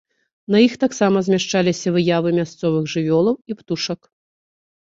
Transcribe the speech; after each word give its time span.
На 0.53 0.59
іх 0.67 0.73
таксама 0.83 1.17
змяшчаліся 1.27 1.93
выявы 1.97 2.29
мясцовых 2.39 2.89
жывёлаў 2.95 3.35
і 3.53 3.59
птушак. 3.61 4.01